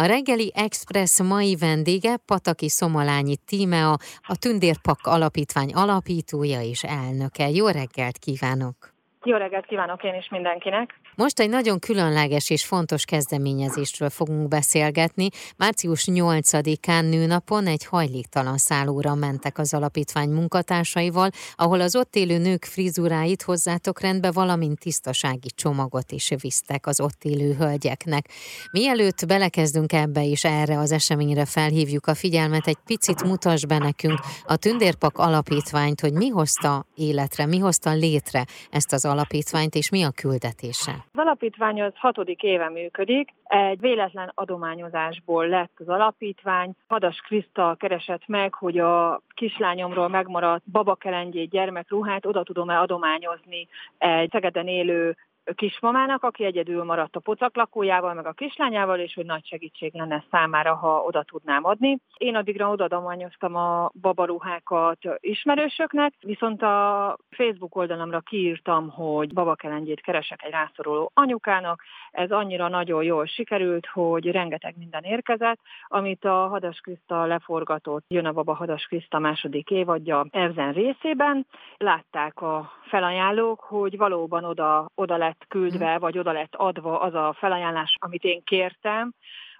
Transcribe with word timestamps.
A 0.00 0.06
reggeli 0.06 0.52
Express 0.54 1.20
mai 1.20 1.56
vendége 1.56 2.16
Pataki 2.16 2.68
Szomolányi 2.68 3.36
Tímea, 3.36 3.96
a 4.20 4.36
Tündérpak 4.36 4.98
Alapítvány 5.02 5.72
alapítója 5.72 6.62
és 6.62 6.82
elnöke. 6.82 7.50
Jó 7.50 7.68
reggelt 7.68 8.18
kívánok! 8.18 8.99
Jó 9.24 9.36
reggelt 9.36 9.66
kívánok 9.66 10.04
én 10.04 10.14
is 10.14 10.28
mindenkinek! 10.28 11.00
Most 11.14 11.40
egy 11.40 11.48
nagyon 11.48 11.78
különleges 11.78 12.50
és 12.50 12.66
fontos 12.66 13.04
kezdeményezésről 13.04 14.10
fogunk 14.10 14.48
beszélgetni. 14.48 15.28
Március 15.56 16.04
8-án 16.10 17.10
nőnapon 17.10 17.66
egy 17.66 17.84
hajléktalan 17.84 18.56
szállóra 18.56 19.14
mentek 19.14 19.58
az 19.58 19.74
alapítvány 19.74 20.28
munkatársaival, 20.28 21.30
ahol 21.54 21.80
az 21.80 21.96
ott 21.96 22.14
élő 22.14 22.38
nők 22.38 22.64
frizuráit 22.64 23.42
hozzátok 23.42 24.00
rendbe, 24.00 24.30
valamint 24.30 24.78
tisztasági 24.78 25.50
csomagot 25.54 26.12
is 26.12 26.32
visztek 26.40 26.86
az 26.86 27.00
ott 27.00 27.24
élő 27.24 27.54
hölgyeknek. 27.54 28.24
Mielőtt 28.72 29.26
belekezdünk 29.26 29.92
ebbe 29.92 30.24
és 30.24 30.44
erre 30.44 30.78
az 30.78 30.92
eseményre 30.92 31.44
felhívjuk 31.44 32.06
a 32.06 32.14
figyelmet, 32.14 32.66
egy 32.66 32.78
picit 32.86 33.22
mutas 33.22 33.66
be 33.66 33.78
nekünk 33.78 34.18
a 34.44 34.56
Tündérpak 34.56 35.18
alapítványt, 35.18 36.00
hogy 36.00 36.12
mi 36.12 36.28
hozta 36.28 36.86
életre, 36.94 37.46
mi 37.46 37.58
hozta 37.58 37.92
létre 37.92 38.44
ezt 38.70 38.92
az 38.92 39.08
alapítványt, 39.10 39.74
és 39.74 39.90
mi 39.90 40.02
a 40.02 40.10
küldetése. 40.10 40.92
Az 41.12 41.20
alapítvány 41.20 41.82
az 41.82 41.92
hatodik 41.94 42.42
éve 42.42 42.68
működik, 42.68 43.28
egy 43.44 43.80
véletlen 43.80 44.32
adományozásból 44.34 45.48
lett 45.48 45.72
az 45.76 45.88
alapítvány. 45.88 46.72
Hadas 46.88 47.16
Kriszta 47.16 47.76
keresett 47.78 48.26
meg, 48.26 48.54
hogy 48.54 48.78
a 48.78 49.20
kislányomról 49.34 50.08
megmaradt 50.08 50.70
babakelengyét, 50.70 51.50
gyermekruhát 51.50 52.26
oda 52.26 52.42
tudom-e 52.42 52.80
adományozni 52.80 53.68
egy 53.98 54.30
Szegeden 54.30 54.66
élő 54.66 55.16
kismamának, 55.54 56.24
aki 56.24 56.44
egyedül 56.44 56.84
maradt 56.84 57.16
a 57.16 57.20
pocak 57.20 57.56
lakójával, 57.56 58.14
meg 58.14 58.26
a 58.26 58.32
kislányával, 58.32 58.98
és 58.98 59.14
hogy 59.14 59.24
nagy 59.24 59.46
segítség 59.46 59.94
lenne 59.94 60.24
számára, 60.30 60.74
ha 60.74 61.02
oda 61.02 61.22
tudnám 61.22 61.64
adni. 61.64 61.98
Én 62.16 62.36
addigra 62.36 62.70
odadományoztam 62.70 63.54
a 63.54 63.90
babaruhákat 64.00 64.98
ismerősöknek, 65.20 66.12
viszont 66.20 66.62
a 66.62 67.16
Facebook 67.30 67.76
oldalamra 67.76 68.20
kiírtam, 68.20 68.90
hogy 68.90 69.34
babakelengyét 69.34 70.00
keresek 70.00 70.42
egy 70.42 70.50
rászoruló 70.50 71.10
anyukának. 71.14 71.82
Ez 72.10 72.30
annyira 72.30 72.68
nagyon 72.68 73.02
jól 73.02 73.26
sikerült, 73.26 73.86
hogy 73.86 74.30
rengeteg 74.30 74.74
minden 74.78 75.02
érkezett, 75.02 75.58
amit 75.88 76.24
a 76.24 76.48
Hadas 76.48 76.78
Kriszta 76.80 77.24
leforgatott, 77.24 78.04
jön 78.08 78.26
a 78.26 78.32
Baba 78.32 78.54
Hadas 78.54 78.84
Kriszta 78.84 79.18
második 79.18 79.70
évadja 79.70 80.26
Evzen 80.30 80.72
részében. 80.72 81.46
Látták 81.76 82.40
a 82.40 82.72
felajánlók, 82.82 83.60
hogy 83.60 83.96
valóban 83.96 84.44
oda, 84.44 84.90
oda 84.94 85.16
lett 85.16 85.39
lett 85.40 85.48
küldve, 85.48 85.98
vagy 85.98 86.18
oda 86.18 86.32
lett 86.32 86.54
adva 86.54 87.00
az 87.00 87.14
a 87.14 87.36
felajánlás, 87.38 87.96
amit 88.00 88.24
én 88.24 88.42
kértem, 88.44 89.12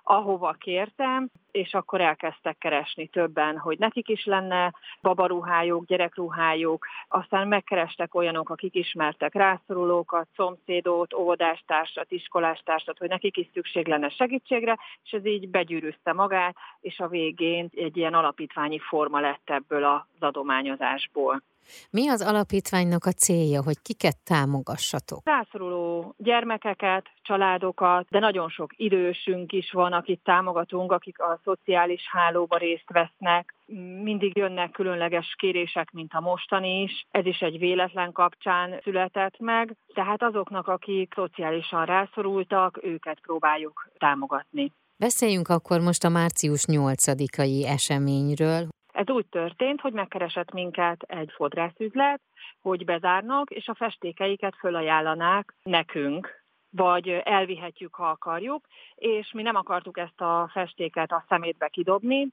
ahova 0.02 0.52
kértem, 0.52 1.30
és 1.50 1.74
akkor 1.74 2.00
elkezdtek 2.00 2.58
keresni 2.58 3.06
többen, 3.06 3.58
hogy 3.58 3.78
nekik 3.78 4.08
is 4.08 4.24
lenne 4.24 4.72
babaruhájuk, 5.02 5.86
gyerekruhájuk, 5.86 6.86
aztán 7.08 7.48
megkerestek 7.48 8.14
olyanok, 8.14 8.50
akik 8.50 8.74
ismertek 8.74 9.34
rászorulókat, 9.34 10.28
szomszédot, 10.36 11.14
óvodástársat, 11.14 12.10
iskolástársat, 12.10 12.98
hogy 12.98 13.08
nekik 13.08 13.36
is 13.36 13.50
szükség 13.52 13.86
lenne 13.86 14.08
segítségre, 14.08 14.78
és 15.04 15.10
ez 15.10 15.26
így 15.26 15.48
begyűrűzte 15.48 16.12
magát, 16.12 16.56
és 16.80 16.98
a 16.98 17.08
végén 17.08 17.68
egy 17.74 17.96
ilyen 17.96 18.14
alapítványi 18.14 18.78
forma 18.78 19.20
lett 19.20 19.50
ebből 19.50 19.84
az 19.84 20.00
adományozásból. 20.18 21.42
Mi 21.90 22.08
az 22.08 22.22
alapítványnak 22.22 23.04
a 23.04 23.12
célja, 23.12 23.62
hogy 23.62 23.82
kiket 23.82 24.16
támogassatok? 24.24 25.20
Rászoruló 25.24 26.14
gyermekeket, 26.18 27.06
családokat, 27.22 28.06
de 28.08 28.18
nagyon 28.18 28.48
sok 28.48 28.70
idősünk 28.76 29.52
is 29.52 29.72
van, 29.72 29.92
akit 29.92 30.20
támogatunk, 30.24 30.92
akik 30.92 31.20
a 31.40 31.50
szociális 31.50 32.08
hálóba 32.10 32.56
részt 32.56 32.90
vesznek. 32.92 33.54
Mindig 34.02 34.36
jönnek 34.36 34.70
különleges 34.70 35.34
kérések, 35.38 35.90
mint 35.90 36.12
a 36.12 36.20
mostani 36.20 36.82
is. 36.82 37.06
Ez 37.10 37.26
is 37.26 37.40
egy 37.40 37.58
véletlen 37.58 38.12
kapcsán 38.12 38.80
született 38.82 39.38
meg. 39.38 39.74
Tehát 39.94 40.22
azoknak, 40.22 40.68
akik 40.68 41.12
szociálisan 41.14 41.84
rászorultak, 41.84 42.78
őket 42.82 43.20
próbáljuk 43.20 43.88
támogatni. 43.98 44.72
Beszéljünk 44.96 45.48
akkor 45.48 45.80
most 45.80 46.04
a 46.04 46.08
március 46.08 46.64
8-ai 46.66 47.64
eseményről. 47.66 48.68
Ez 48.92 49.08
úgy 49.08 49.26
történt, 49.26 49.80
hogy 49.80 49.92
megkeresett 49.92 50.52
minket 50.52 51.02
egy 51.02 51.32
fodrászüzlet, 51.36 52.20
hogy 52.60 52.84
bezárnak, 52.84 53.50
és 53.50 53.68
a 53.68 53.74
festékeiket 53.74 54.54
fölajánlanák 54.58 55.54
nekünk, 55.62 56.39
vagy 56.70 57.08
elvihetjük, 57.08 57.94
ha 57.94 58.08
akarjuk, 58.08 58.66
és 58.94 59.32
mi 59.32 59.42
nem 59.42 59.56
akartuk 59.56 59.98
ezt 59.98 60.20
a 60.20 60.50
festéket 60.52 61.12
a 61.12 61.24
szemétbe 61.28 61.68
kidobni, 61.68 62.28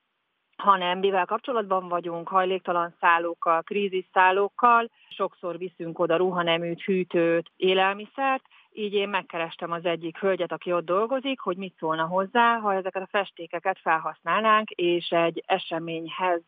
hanem 0.57 0.99
mivel 0.99 1.25
kapcsolatban 1.25 1.87
vagyunk 1.87 2.27
hajléktalan 2.27 2.95
szállókkal, 2.99 3.61
krízisszállókkal, 3.61 4.89
sokszor 5.09 5.57
viszünk 5.57 5.99
oda 5.99 6.15
ruhaneműt, 6.15 6.81
hűtőt, 6.81 7.51
élelmiszert, 7.55 8.43
így 8.77 8.93
én 8.93 9.09
megkerestem 9.09 9.71
az 9.71 9.85
egyik 9.85 10.17
hölgyet, 10.17 10.51
aki 10.51 10.73
ott 10.73 10.85
dolgozik, 10.85 11.39
hogy 11.39 11.57
mit 11.57 11.75
szólna 11.79 12.05
hozzá, 12.05 12.57
ha 12.57 12.73
ezeket 12.73 13.01
a 13.01 13.07
festékeket 13.09 13.79
felhasználnánk, 13.79 14.69
és 14.69 15.09
egy 15.09 15.43
eseményhez 15.45 16.41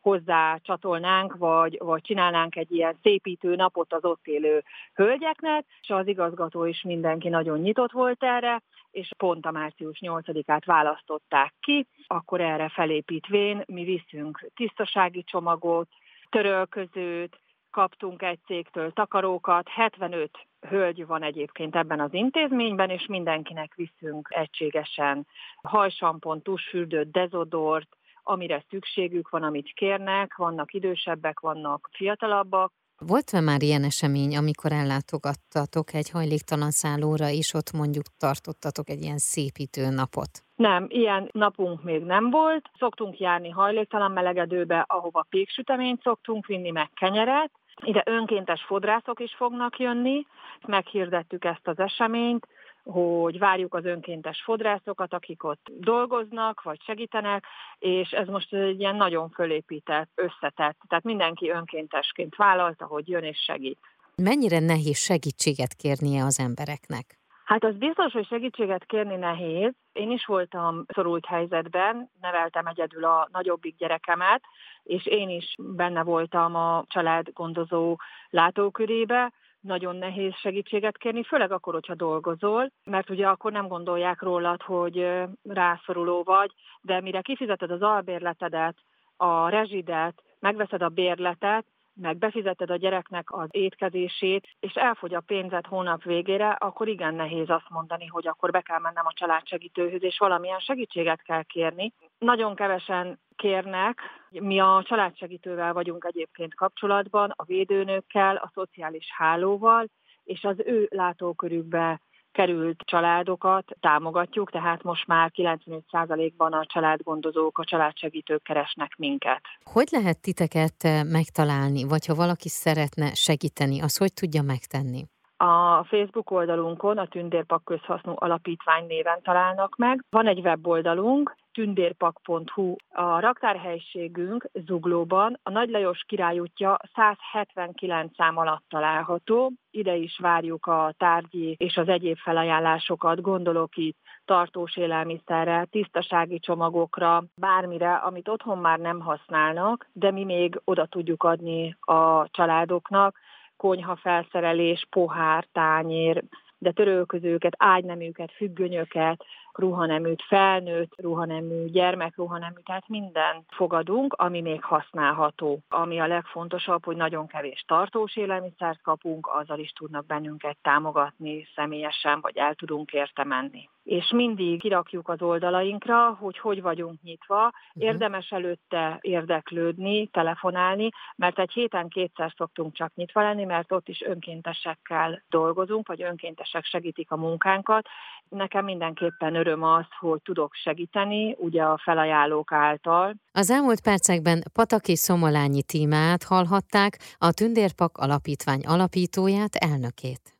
hozzá 0.00 0.56
csatolnánk, 0.62 1.36
vagy, 1.36 1.78
vagy 1.78 2.02
csinálnánk 2.02 2.56
egy 2.56 2.72
ilyen 2.72 2.98
szépítő 3.02 3.54
napot 3.54 3.92
az 3.92 4.04
ott 4.04 4.26
élő 4.26 4.64
hölgyeknek, 4.94 5.64
és 5.80 5.88
az 5.88 6.06
igazgató 6.06 6.64
is 6.64 6.82
mindenki 6.82 7.28
nagyon 7.28 7.58
nyitott 7.58 7.92
volt 7.92 8.22
erre, 8.22 8.62
és 8.90 9.10
pont 9.16 9.46
a 9.46 9.50
március 9.50 9.98
8-át 10.00 10.64
választották 10.64 11.54
ki, 11.60 11.86
akkor 12.06 12.40
erre 12.40 12.68
felépítvén 12.68 13.62
mi 13.66 13.84
viszünk 13.84 14.50
tisztasági 14.54 15.22
csomagot, 15.22 15.88
törölközőt, 16.30 17.38
kaptunk 17.70 18.22
egy 18.22 18.38
cégtől 18.46 18.92
takarókat, 18.92 19.68
75 19.68 20.30
hölgy 20.68 21.06
van 21.06 21.22
egyébként 21.22 21.76
ebben 21.76 22.00
az 22.00 22.14
intézményben, 22.14 22.90
és 22.90 23.06
mindenkinek 23.06 23.74
viszünk 23.74 24.28
egységesen 24.30 25.26
hajsampont, 25.62 26.42
tusfürdőt, 26.42 27.10
dezodort, 27.10 27.96
amire 28.22 28.64
szükségük 28.68 29.28
van, 29.28 29.42
amit 29.42 29.72
kérnek, 29.74 30.36
vannak 30.36 30.72
idősebbek, 30.72 31.40
vannak 31.40 31.88
fiatalabbak, 31.92 32.72
volt-e 33.06 33.40
már 33.40 33.62
ilyen 33.62 33.84
esemény, 33.84 34.36
amikor 34.36 34.72
ellátogattatok 34.72 35.92
egy 35.92 36.10
hajléktalan 36.10 36.70
szállóra, 36.70 37.28
és 37.28 37.54
ott 37.54 37.72
mondjuk 37.72 38.04
tartottatok 38.18 38.88
egy 38.88 39.02
ilyen 39.02 39.18
szépítő 39.18 39.88
napot? 39.88 40.30
Nem, 40.54 40.86
ilyen 40.88 41.28
napunk 41.32 41.82
még 41.82 42.02
nem 42.02 42.30
volt. 42.30 42.70
Szoktunk 42.78 43.18
járni 43.18 43.48
hajléktalan 43.48 44.12
melegedőbe, 44.12 44.84
ahova 44.88 45.26
péksüteményt 45.28 46.02
szoktunk 46.02 46.46
vinni, 46.46 46.70
meg 46.70 46.90
kenyeret. 46.94 47.50
Ide 47.82 48.02
önkéntes 48.06 48.64
fodrászok 48.66 49.20
is 49.20 49.34
fognak 49.36 49.78
jönni. 49.78 50.26
Meghirdettük 50.66 51.44
ezt 51.44 51.68
az 51.68 51.78
eseményt, 51.78 52.46
hogy 52.84 53.38
várjuk 53.38 53.74
az 53.74 53.84
önkéntes 53.84 54.42
fodrászokat, 54.44 55.12
akik 55.12 55.44
ott 55.44 55.70
dolgoznak, 55.78 56.62
vagy 56.62 56.82
segítenek, 56.82 57.44
és 57.78 58.10
ez 58.10 58.26
most 58.26 58.54
egy 58.54 58.80
ilyen 58.80 58.96
nagyon 58.96 59.30
fölépített, 59.30 60.10
összetett, 60.14 60.78
tehát 60.88 61.04
mindenki 61.04 61.50
önkéntesként 61.50 62.36
vállalta, 62.36 62.86
hogy 62.86 63.08
jön 63.08 63.24
és 63.24 63.38
segít. 63.38 63.78
Mennyire 64.14 64.58
nehéz 64.58 64.98
segítséget 64.98 65.74
kérnie 65.74 66.24
az 66.24 66.38
embereknek? 66.38 67.19
Hát 67.50 67.64
az 67.64 67.76
biztos, 67.76 68.12
hogy 68.12 68.26
segítséget 68.26 68.84
kérni 68.84 69.16
nehéz. 69.16 69.72
Én 69.92 70.10
is 70.10 70.26
voltam 70.26 70.84
szorult 70.94 71.26
helyzetben, 71.26 72.10
neveltem 72.20 72.66
egyedül 72.66 73.04
a 73.04 73.28
nagyobbik 73.32 73.76
gyerekemet, 73.76 74.42
és 74.82 75.06
én 75.06 75.28
is 75.28 75.54
benne 75.58 76.02
voltam 76.02 76.54
a 76.54 76.84
család 76.86 77.30
gondozó 77.32 77.96
látókörébe, 78.28 79.32
nagyon 79.60 79.96
nehéz 79.96 80.34
segítséget 80.34 80.98
kérni, 80.98 81.24
főleg 81.24 81.52
akkor, 81.52 81.72
hogyha 81.72 81.94
dolgozol, 81.94 82.70
mert 82.84 83.10
ugye 83.10 83.26
akkor 83.28 83.52
nem 83.52 83.68
gondolják 83.68 84.22
rólad, 84.22 84.62
hogy 84.62 85.06
rászoruló 85.42 86.22
vagy, 86.22 86.50
de 86.80 87.00
mire 87.00 87.20
kifizeted 87.20 87.70
az 87.70 87.82
albérletedet, 87.82 88.76
a 89.16 89.48
rezsidet, 89.48 90.22
megveszed 90.38 90.82
a 90.82 90.88
bérletet, 90.88 91.64
meg 92.00 92.16
befizeted 92.16 92.70
a 92.70 92.76
gyereknek 92.76 93.32
az 93.32 93.48
étkezését, 93.50 94.48
és 94.60 94.74
elfogy 94.74 95.14
a 95.14 95.20
pénzed 95.20 95.66
hónap 95.66 96.02
végére, 96.02 96.50
akkor 96.50 96.88
igen 96.88 97.14
nehéz 97.14 97.50
azt 97.50 97.68
mondani, 97.68 98.06
hogy 98.06 98.26
akkor 98.26 98.50
be 98.50 98.60
kell 98.60 98.78
mennem 98.78 99.06
a 99.06 99.12
családsegítőhöz, 99.12 100.02
és 100.02 100.18
valamilyen 100.18 100.58
segítséget 100.58 101.22
kell 101.22 101.42
kérni. 101.42 101.92
Nagyon 102.18 102.54
kevesen 102.54 103.18
kérnek. 103.36 104.00
Mi 104.30 104.60
a 104.60 104.82
családsegítővel 104.86 105.72
vagyunk 105.72 106.04
egyébként 106.04 106.54
kapcsolatban, 106.54 107.32
a 107.36 107.44
védőnőkkel, 107.44 108.36
a 108.36 108.50
szociális 108.54 109.06
hálóval, 109.16 109.86
és 110.24 110.44
az 110.44 110.56
ő 110.64 110.88
látókörükbe 110.90 112.00
került 112.32 112.82
családokat 112.86 113.64
támogatjuk, 113.80 114.50
tehát 114.50 114.82
most 114.82 115.06
már 115.06 115.30
95%-ban 115.34 116.52
a 116.52 116.66
családgondozók, 116.66 117.58
a 117.58 117.64
családsegítők 117.64 118.42
keresnek 118.42 118.96
minket. 118.96 119.40
Hogy 119.72 119.88
lehet 119.90 120.20
titeket 120.20 121.04
megtalálni, 121.04 121.84
vagy 121.84 122.06
ha 122.06 122.14
valaki 122.14 122.48
szeretne 122.48 123.14
segíteni, 123.14 123.80
az 123.80 123.96
hogy 123.96 124.12
tudja 124.12 124.42
megtenni? 124.42 125.04
A 125.36 125.84
Facebook 125.84 126.30
oldalunkon 126.30 126.98
a 126.98 127.06
Tündérpak 127.06 127.64
Közhasznú 127.64 128.12
Alapítvány 128.16 128.86
néven 128.86 129.22
találnak 129.22 129.76
meg. 129.76 130.04
Van 130.10 130.26
egy 130.26 130.38
weboldalunk, 130.38 131.36
tündérpak.hu. 131.52 132.74
A 132.88 133.20
raktárhelyiségünk 133.20 134.48
Zuglóban 134.52 135.38
a 135.42 135.50
Nagy 135.50 135.70
Lajos 135.70 136.04
királyútja 136.06 136.76
179 136.94 138.14
szám 138.16 138.36
alatt 138.36 138.64
található. 138.68 139.52
Ide 139.70 139.96
is 139.96 140.18
várjuk 140.18 140.66
a 140.66 140.94
tárgyi 140.98 141.56
és 141.58 141.76
az 141.76 141.88
egyéb 141.88 142.16
felajánlásokat, 142.16 143.20
gondolok 143.20 143.76
itt 143.76 143.98
tartós 144.24 144.76
élelmiszerre, 144.76 145.66
tisztasági 145.70 146.38
csomagokra, 146.38 147.24
bármire, 147.34 147.94
amit 147.94 148.28
otthon 148.28 148.58
már 148.58 148.78
nem 148.78 149.00
használnak, 149.00 149.88
de 149.92 150.10
mi 150.10 150.24
még 150.24 150.60
oda 150.64 150.86
tudjuk 150.86 151.22
adni 151.22 151.76
a 151.80 152.30
családoknak, 152.30 153.18
konyha 153.56 153.96
felszerelés, 153.96 154.86
pohár, 154.90 155.46
tányér, 155.52 156.24
de 156.58 156.72
törölközőket, 156.72 157.54
ágyneműket, 157.58 158.32
függönyöket, 158.32 159.24
ruhaneműt, 159.58 160.22
felnőtt 160.22 160.92
ruhanemű, 161.00 161.64
gyermekruhanemű, 161.64 162.60
tehát 162.64 162.88
minden 162.88 163.44
fogadunk, 163.48 164.12
ami 164.12 164.40
még 164.40 164.62
használható. 164.62 165.58
Ami 165.68 166.00
a 166.00 166.06
legfontosabb, 166.06 166.84
hogy 166.84 166.96
nagyon 166.96 167.26
kevés 167.26 167.64
tartós 167.66 168.16
élelmiszert 168.16 168.82
kapunk, 168.82 169.26
azzal 169.26 169.58
is 169.58 169.70
tudnak 169.70 170.06
bennünket 170.06 170.56
támogatni 170.62 171.46
személyesen, 171.54 172.20
vagy 172.20 172.36
el 172.36 172.54
tudunk 172.54 172.92
érte 172.92 173.24
menni 173.24 173.68
és 173.90 174.10
mindig 174.12 174.60
kirakjuk 174.60 175.08
az 175.08 175.22
oldalainkra, 175.22 176.16
hogy 176.20 176.38
hogy 176.38 176.62
vagyunk 176.62 177.02
nyitva. 177.02 177.44
Uh-huh. 177.44 177.84
Érdemes 177.84 178.30
előtte 178.30 178.98
érdeklődni, 179.00 180.06
telefonálni, 180.06 180.88
mert 181.16 181.38
egy 181.38 181.52
héten 181.52 181.88
kétszer 181.88 182.32
szoktunk 182.36 182.74
csak 182.74 182.94
nyitva 182.94 183.22
lenni, 183.22 183.44
mert 183.44 183.72
ott 183.72 183.88
is 183.88 184.00
önkéntesekkel 184.00 185.22
dolgozunk, 185.28 185.88
vagy 185.88 186.02
önkéntesek 186.02 186.64
segítik 186.64 187.10
a 187.10 187.16
munkánkat. 187.16 187.88
Nekem 188.30 188.64
mindenképpen 188.64 189.34
öröm 189.34 189.62
az, 189.62 189.84
hogy 189.98 190.22
tudok 190.22 190.54
segíteni, 190.54 191.36
ugye 191.38 191.62
a 191.62 191.80
felajánlók 191.82 192.52
által. 192.52 193.14
Az 193.32 193.50
elmúlt 193.50 193.80
percekben 193.80 194.42
Pataki 194.52 194.96
Szomolányi 194.96 195.62
tímát 195.62 196.22
hallhatták, 196.22 196.98
a 197.18 197.32
Tündérpak 197.32 197.96
Alapítvány 197.98 198.60
alapítóját, 198.66 199.54
elnökét. 199.54 200.39